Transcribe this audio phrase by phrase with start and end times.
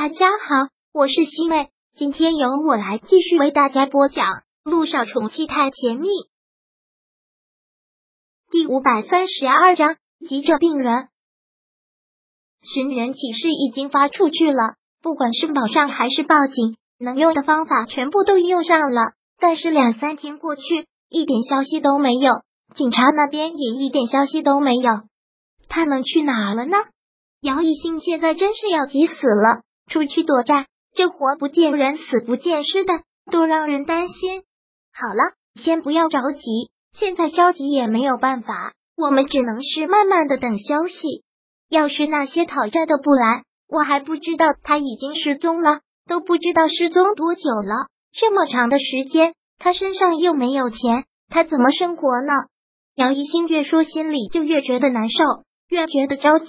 [0.00, 4.26] 大家好，我是西妹，今天由我来继续为大家播讲
[4.62, 6.06] 《路上宠妻太甜蜜》
[8.48, 9.96] 第五百三十二章
[10.28, 11.08] 急诊病人。
[12.62, 19.00] 寻人启事已经发出去了，不管是网上还是报警，能用的方法全部都用上了。
[19.40, 20.62] 但是两三天过去，
[21.08, 22.44] 一点消息都没有，
[22.76, 24.92] 警察那边也一点消息都没有。
[25.68, 26.76] 他们去哪了呢？
[27.40, 29.64] 姚一兴现在真是要急死了。
[29.88, 32.92] 出去躲债，这活不见人死不见尸的，
[33.30, 34.42] 多让人担心。
[34.92, 41.24] 好了，先不要着急，现在着急也没有办法，我们只能是慢慢的等消息。
[41.70, 47.88] 要是那些讨债的不来，我还不知道他已经失踪了，都不知道失踪多久了。
[48.12, 52.32] 这么长的时间，他身上又没有钱，他怎么生活呢？
[52.94, 55.22] 姚一星越说，心里就越觉得难受，
[55.68, 56.48] 越觉得着急。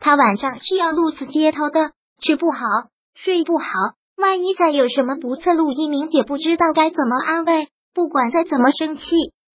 [0.00, 1.92] 他晚上是要露宿街头的。
[2.20, 2.58] 吃不好，
[3.14, 3.66] 睡不好，
[4.16, 7.68] 万一再有什么不测，陆一鸣也不知道该怎么安慰。
[7.94, 9.02] 不管再怎么生气，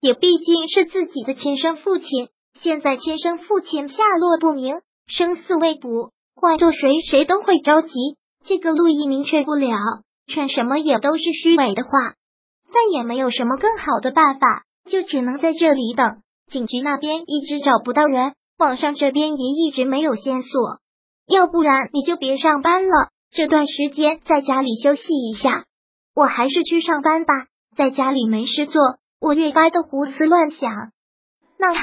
[0.02, 2.30] 也毕竟是自己的亲生父亲。
[2.54, 4.76] 现在亲生父亲下落不明，
[5.08, 7.90] 生死未卜，换做谁谁都会着急。
[8.46, 9.78] 这个陆一鸣劝不了，
[10.28, 11.90] 劝什么也都是虚伪的话。
[12.74, 16.18] 但也没有什么更好的办法，就只能在这里等。
[16.52, 20.80] 警局那边一直找不到人，网上这边也一直没有线索。
[21.28, 25.66] 要不然你就别上班了，这段时间在家里休息一下。
[26.16, 27.34] 我还是去上班吧，
[27.76, 28.82] 在家里没事做，
[29.20, 30.72] 我越发的胡思乱想。
[31.58, 31.82] 那好，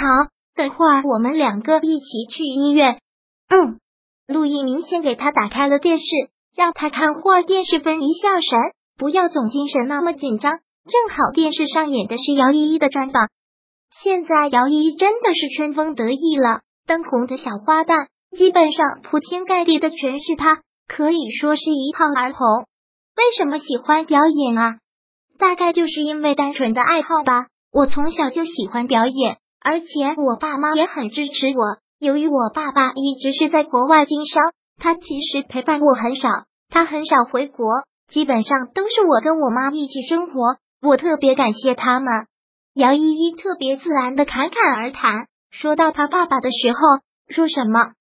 [0.55, 3.01] 等会儿我们两个一起去医院。
[3.49, 3.81] 嗯，
[4.29, 6.05] 陆毅明先给他打开了电视，
[6.55, 8.59] 让他看会儿电视分一下神，
[8.97, 10.59] 不要总精神那么紧张。
[10.85, 13.29] 正好电视上演的是姚依依的专访，
[14.03, 18.07] 现在姚依依真的是春风得意了，当红的小花旦。
[18.37, 22.47] 基本上铺天盖地的全是他，可以说是一炮而红。
[23.17, 24.79] 为什么喜欢表演啊？
[25.39, 27.47] 大概就是因为单纯的爱好吧。
[27.73, 29.87] 我从小就喜欢表演，而且
[30.17, 31.79] 我爸妈也很支持我。
[31.99, 34.43] 由于我爸爸一直是在国外经商，
[34.79, 36.29] 他其实陪伴我很少，
[36.69, 37.67] 他很少回国，
[38.09, 40.57] 基本上都是我跟我妈一起生活。
[40.83, 42.27] 我特别感谢他们。
[42.75, 46.79] 姚依依特别自然的侃侃而谈，说到他爸爸的时候，
[47.29, 47.93] 说什么？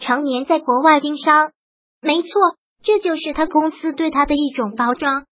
[0.00, 1.52] 常年在国外经商，
[2.00, 2.28] 没错，
[2.82, 5.24] 这就是他公司对他的一种包装。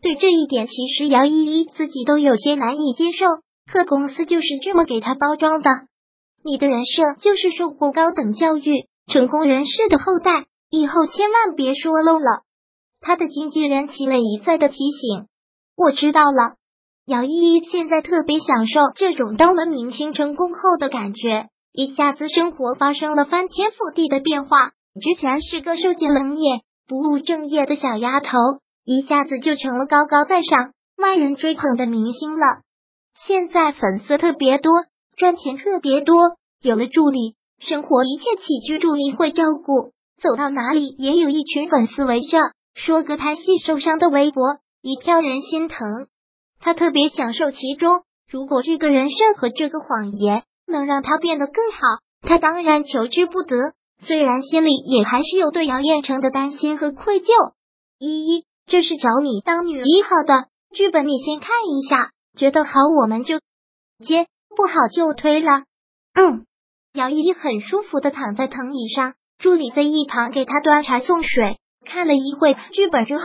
[0.00, 3.26] 对这一点，其实姚依依自己都有些难以接受。
[3.66, 5.70] 可公司就是这么给他包装的。
[6.44, 12.42] 你的人设就是受过高等教育、成功人士的后代，以后千万别说漏了。
[13.00, 15.26] 他的经纪人齐磊一再的提醒，
[15.76, 16.56] 我知道了。
[17.06, 21.48] 姚依依现在特别享受这种当了明星成功后的感觉。
[21.76, 24.70] 一下子生活发生了翻天覆地的变化，
[25.00, 28.38] 之前是个受尽冷眼、不务正业的小丫头，
[28.84, 32.62] 一下子就成了高高在上、万人追捧的明星了。
[33.26, 34.72] 现在粉丝特别多，
[35.16, 39.90] 赚钱特别多，有了助理，生活一切起居助理会照顾，
[40.22, 42.38] 走到哪里也有一群粉丝围着。
[42.76, 44.44] 说个拍戏受伤的微博，
[44.80, 46.06] 一票人心疼，
[46.60, 48.02] 他特别享受其中。
[48.30, 50.44] 如果这个人设和这个谎言。
[50.74, 51.78] 能让他变得更好，
[52.20, 53.56] 他当然求之不得。
[54.00, 57.26] 虽然心里也还是有对姚彦成的担心和愧疚。
[57.98, 63.38] 依依，这是找你当女一号的剧本，你先看一下，觉得好我们就
[64.04, 64.26] 接，
[64.56, 65.62] 不好就推了。
[66.12, 66.44] 嗯，
[66.92, 71.58] 姚依依很舒服的躺在藤椅上，助理在一旁给她端茶送水。
[71.86, 73.24] 看了一会剧本之后，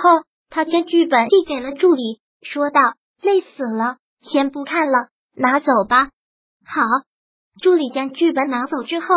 [0.49, 2.79] 他将剧本递给了助理，说道
[3.21, 6.09] ：“累死了，先不看了，拿走吧。”
[6.63, 7.08] 好。
[7.61, 9.07] 助理将剧本拿走之后，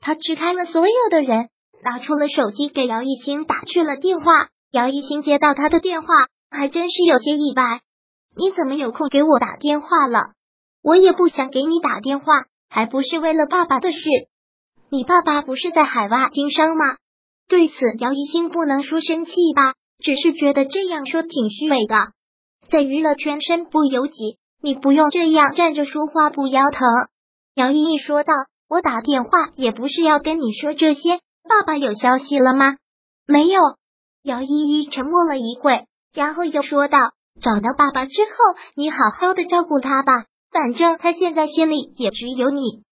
[0.00, 1.48] 他支开了所有的人，
[1.82, 4.48] 拿出了手机给姚一星打去了电话。
[4.72, 6.08] 姚一星接到他的电话，
[6.50, 7.80] 还真是有些意外。
[8.36, 10.32] 你怎么有空给我打电话了？
[10.82, 12.24] 我也不想给你打电话，
[12.70, 13.98] 还不是为了爸爸的事。
[14.90, 16.96] 你爸爸不是在海外经商吗？
[17.48, 22.12] 对此，姚一星不能说生气吧，只是觉得这样说挺虚伪的。
[22.70, 26.88] 在娱乐圈身不由己，你不用这样站着说话不腰疼。
[27.54, 28.32] 姚依依说道
[28.68, 31.18] ：“我打电话也不是要跟你说这些，
[31.48, 32.76] 爸爸有消息了吗？
[33.26, 33.60] 没有。”
[34.24, 35.84] 姚依依沉默了一会，
[36.14, 36.98] 然后又说道
[37.42, 42.82] ：“找到爸爸之后，你好好的照顾他吧，反正他现在心里也只有你。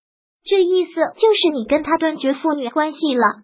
[0.45, 3.43] 这意思就是你跟他断绝父女关系了。”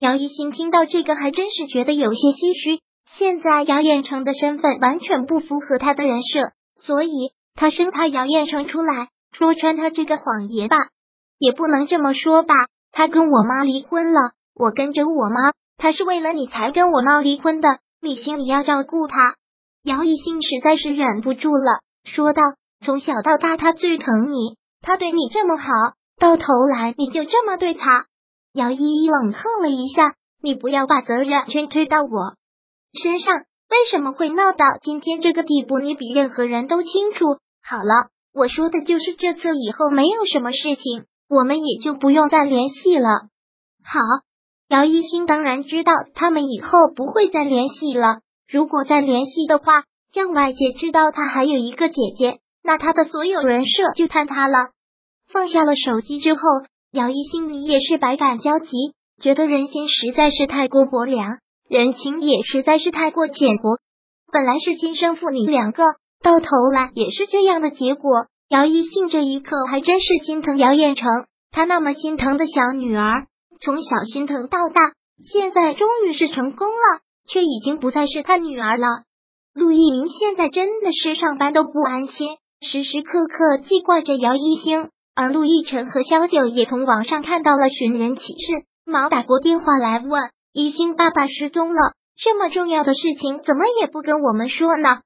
[0.00, 2.80] 姚一新听到这个，还真是觉得有些唏嘘。
[3.10, 9.08] 现在姚彦成的身份完全不符合他的人设，所以他生怕姚彦成出来。
[9.32, 10.76] 说穿他这个谎言吧，
[11.38, 12.54] 也不能这么说吧。
[12.90, 19.34] 他跟我妈离婚了，我跟着我妈，他是为了你才跟我闹离婚的，你心里要照顾他。
[19.84, 22.42] 姚一兴实在是忍不住了，说道
[22.84, 25.66] ：“从小到大，他最疼你，他对你这么好，
[26.18, 28.06] 到头来你就这么对他。”
[28.54, 32.34] 姚依依冷哼了一下：“你不要把责任全推到我
[33.00, 33.34] 身上，
[33.70, 35.78] 为什么会闹到今天这个地步？
[35.78, 37.24] 你比任何人都清楚。
[37.62, 38.08] 好了，
[38.38, 43.08] 我说的就是这次以后没有什么事情，我们也就不用再联系了。”
[43.84, 44.00] 好。
[44.70, 48.18] 姚一星当然知道他们以后不会再联系了。
[48.46, 54.72] 如果再联系的话，让外界知道他还有一个姐姐，那他的所有人设就坍塌了。
[55.32, 56.40] 放下了手机之后，
[56.92, 58.68] 姚一心里也是百感交集，
[59.22, 61.38] 觉得人心实在是太过薄凉，
[61.70, 63.78] 人情也实在是太过浅薄。
[64.30, 65.82] 本来是亲生父女两个，
[66.22, 68.26] 到头来也是这样的结果。
[68.48, 71.08] 姚一信这一刻还真是心疼姚彦成，
[71.50, 73.26] 他那么心疼的小女儿。
[73.60, 74.80] 从小心疼到大，
[75.22, 78.86] 现在终于是成功了，却已经不再是他女儿了。
[79.52, 84.90] 陆一鸣现在真的是上班都不安心，时时刻刻记挂着姚一星。
[85.14, 95.00] 而陆亦辰和萧九也从网上看到了寻人启事，忙打过电话来问一星爸爸失踪了，这么重要的事情怎么也不跟我们说呢？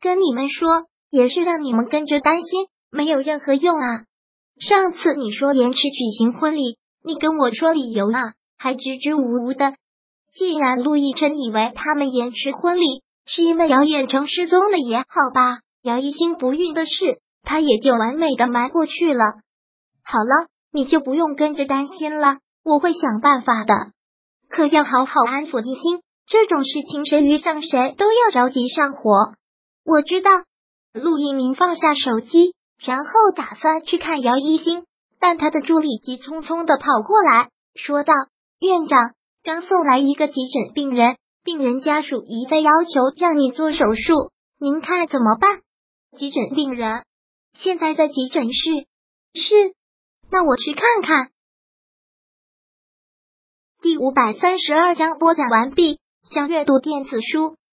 [0.00, 4.04] 跟你们说也是让你们跟着担心，没有任何用啊！
[4.58, 6.78] 上次你说延迟举行婚礼。
[7.02, 9.74] 你跟我说理由啊，还支支吾吾的。
[10.34, 15.04] 既然陆亦辰以为他们延迟婚礼是因为姚远成失踪了也好
[15.34, 19.24] 吧，姚一星不孕的事他也就完美的瞒过去了。
[20.04, 23.74] 好了，你就不用跟着担心了，我会想办法的。
[24.48, 29.32] 可要好好安抚一心，这种事情谁遇上谁都要着急上火。
[29.84, 30.30] 我知道。
[30.92, 34.84] 陆一鸣放下手机，然后打算去看姚一星。
[35.20, 38.12] 但他的助理急匆匆的跑过来说道
[38.58, 45.60] ：“院长刚送来一个急诊病人，病人家属一再要求让你做手术，您看怎么办？”
[46.18, 47.04] 急诊病人
[47.52, 48.70] 现在在急诊室，
[49.34, 49.74] 是，
[50.30, 51.30] 那我去看看。
[53.80, 56.00] 第五百三十二章播讲完毕。
[56.22, 57.56] 想阅读电子书，